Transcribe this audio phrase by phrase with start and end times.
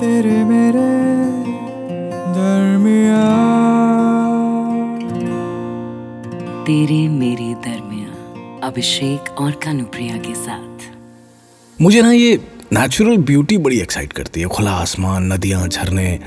[0.00, 0.82] तेरे मेरे
[2.34, 3.24] दरमिया
[6.66, 10.86] तेरे मेरे दरमिया अभिषेक और कानुप्रिया के साथ।
[11.78, 12.38] मुझे ना ये
[12.72, 16.18] नेचुरल ब्यूटी बड़ी एक्साइट करती है। खुला आसमान नदियाँ झरने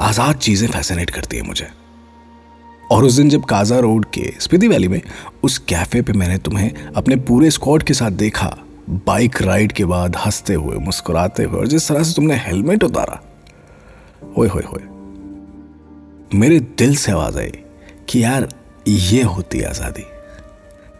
[0.00, 1.68] आज़ाद चीज़ें फैसिनेट करती है मुझे।
[2.92, 5.00] और उस दिन जब काजा रोड के स्पीति वैली में
[5.44, 8.54] उस कैफ़े पे मैंने तुम्हें अपने पूरे स्क्वाड के साथ देखा
[8.90, 13.20] बाइक राइड के बाद हँसते हुए, मुस्कुराते हुए, और जिस तरह से तुमने हेलमेट उतारा
[14.36, 14.82] होए होए होए,
[16.34, 17.52] मेरे दिल से आवाज़ आई
[18.08, 18.48] कि यार,
[18.88, 20.04] ये होती आज़ादी।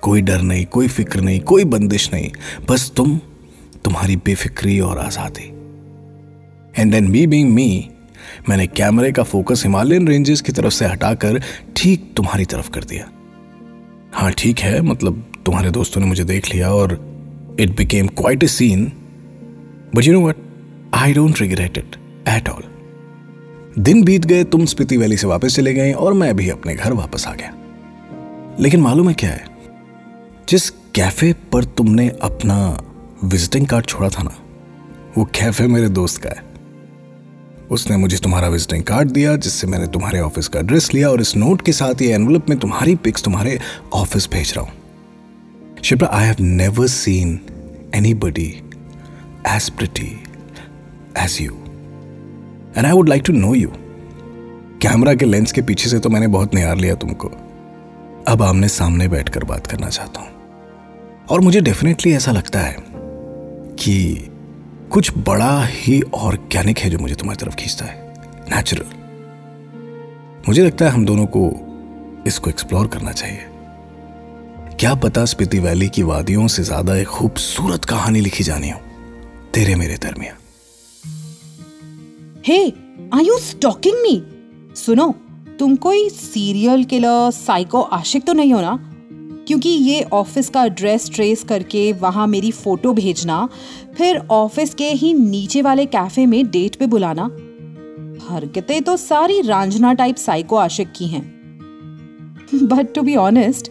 [0.02, 2.30] कोई डर नहीं, कोई फ़िक्र नहीं, कोई बंदिश नहीं,
[2.70, 3.18] बस तुम,
[3.84, 5.48] तुम्हारी बेफिक्री और आज़ादी।
[6.74, 7.88] And then me being me
[8.48, 11.40] मैंने कैमरे का फोकस हिमालयन रेंजेस की तरफ़ से हटाकर
[11.76, 13.08] ठीक तुम्हारी तरफ़ कर दिया।
[14.12, 16.94] हाँ ठीक है मतलब तुम्हारे दोस्तों ने मुझे देख लिया और
[17.60, 18.84] it became quite a scene
[19.94, 20.36] but you know what
[20.94, 21.96] I don't regret it
[22.28, 22.62] at all
[23.78, 26.92] दिन बीत गए, तुम स्पीति वैली से वापस चले गए और मैं भी अपने घर
[26.92, 27.52] वापस आ गया।
[28.60, 29.44] लेकिन मालूम है क्या है?
[30.48, 32.56] जिस कैफ़े पर तुमने अपना
[33.24, 34.34] विजिटिंग कार्ड छोड़ा था ना,
[35.18, 36.50] वो कैफ़े मेरे दोस्त का है।
[37.70, 41.36] उसने मुझे तुम्हारा विजिटिंग कार्ड दिया, जिससे मैंने तुम्हारे ऑफ़िस का एड्रेस लिया और इस
[41.36, 43.58] नोट के साथ ये एनवलप में तुम्हारी पिक्स तुम्हारे
[43.92, 44.72] ऑफ़िस भेज रहा हूँ।
[46.06, 47.40] I have never seen
[48.14, 48.62] anybody
[49.46, 50.22] as pretty
[51.18, 51.52] as you
[52.76, 53.68] and I would like to know you
[54.82, 57.28] camera के लेंस के पीछे से तो मैंने बहुत निहार लिया तुमको।
[58.28, 60.28] अब आमने सामने बैठकर बात करना चाहता हूँ।
[61.30, 62.76] और मुझे डेफिनेटली ऐसा लगता है
[63.74, 64.28] कि
[64.90, 68.14] कुछ बड़ा ही ऑर्गेनिक है जो मुझे तुम्हारी तरफ़ खींचता है।
[68.56, 68.84] नेचुरल
[70.48, 71.50] मुझे लगता है हम दोनों को
[72.26, 73.46] इसको एक्सप्लोर करना चाहिए।
[74.82, 78.78] क्या पता स्पीति वैली की वादियों से ज़्यादा एक खूबसूरत कहानी लिखी जानी हो,
[79.54, 80.36] तेरे मेरे दरमिया
[82.46, 82.56] hey
[83.14, 84.22] are you stalking me
[84.76, 85.06] सुनो,
[85.58, 88.76] तुम कोई सीरियल किलर साइको आशिक तो नहीं हो ना?
[89.46, 93.48] क्योंकि ये ऑफ़िस का एड्रेस ट्रेस करके वहाँ मेरी फ़ोटो भेजना,
[93.96, 97.24] फिर ऑफ़िस के ही नीचे वाले कैफ़े में डेट पे बुलाना।
[98.30, 101.22] हरकतें तो सारी रांझना टाइप साइको आशिक की हैं।
[102.54, 103.70] बट टू बी ऑनेस्ट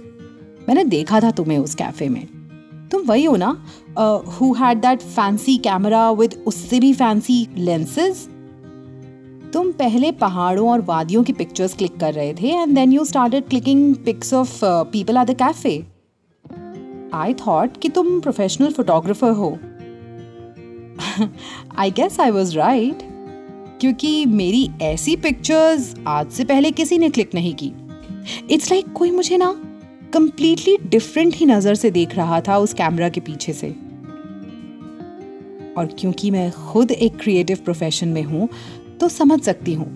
[0.70, 2.26] मैंने देखा था तुम्हें उस कैफ़े में।
[2.92, 3.66] तुम वही हो ना?
[4.30, 8.28] Who had that fancy camera with उससे भी फैंसी लेंसेज
[9.54, 13.48] तुम पहले पहाड़ों और वादियों की पिक्चर्स क्लिक कर रहे थे and then you started
[13.50, 15.88] clicking pics of people at the cafe
[17.14, 19.58] I thought कि तुम प्रोफेशनल फोटोग्राफर हो।
[21.78, 23.00] I guess I was right
[23.82, 27.74] क्योंकि मेरी ऐसी पिक्चर्स आज से पहले किसी ने क्लिक नहीं की।
[28.52, 29.71] इट्स लाइक like कोई मुझे ना
[30.14, 33.70] कंप्लीटली डिफरेंट ही नज़र से देख रहा था उस कैमरा के पीछे से।
[35.74, 38.48] और क्योंकि मैं खुद एक क्रिएटिव प्रोफेशन में हूँ
[39.00, 39.88] तो समझ सकती हूँ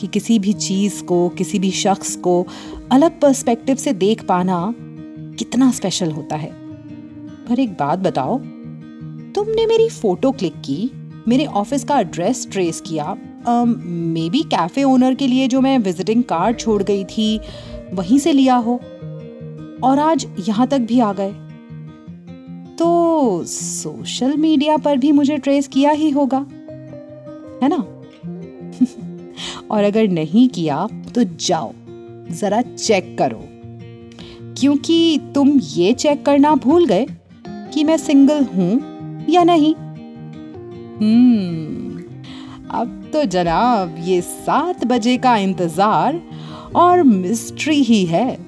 [0.00, 2.46] कि किसी भी चीज़ को, किसी भी शख्स को
[2.92, 6.50] अलग पर्सपेक्टिव से देख पाना कितना स्पेशल होता है।
[7.48, 8.38] पर एक बात बताओ,
[9.34, 10.90] तुमने मेरी फ़ोटो क्लिक की,
[11.28, 13.16] मेरे ऑफ़िस का एड्रेस ट्रेस किया
[13.48, 17.40] मे बी कैफ़े ओनर के लिए जो मैं विजिटिंग कार्ड छोड़ गई थी,
[17.94, 18.80] वहीं से लिया हो।
[19.84, 21.32] और आज यहाँ तक भी आ गए।
[22.76, 26.38] तो सोशल मीडिया पर भी मुझे ट्रेस किया ही होगा,
[27.62, 27.76] है ना?
[29.70, 31.72] और अगर नहीं किया तो जाओ,
[32.30, 33.44] जरा चेक करो।
[34.60, 37.06] क्योंकि तुम ये चेक करना भूल गए
[37.46, 39.74] कि मैं सिंगल हूँ या नहीं।
[40.94, 42.02] हम्म
[42.70, 46.20] अब तो जनाब, ये सात बजे का इंतज़ार
[46.76, 48.47] और मिस्ट्री ही है।